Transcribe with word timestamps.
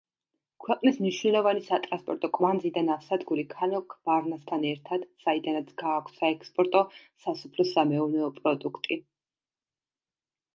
ქვეყნის 0.65 0.95
მნიშვნელოვანი 1.01 1.59
სატრანსპორტო 1.65 2.29
კვანძი 2.37 2.71
და 2.77 2.83
ნავსადგური 2.87 3.43
ქალაქ 3.51 3.93
ვარნასთან 4.09 4.65
ერთად, 4.71 5.05
საიდანაც 5.25 5.69
გააქვთ 5.83 6.17
საექსპორტო 6.23 6.83
სასოფლო-სამეურნეო 7.27 8.31
პროდუქტი. 8.41 8.99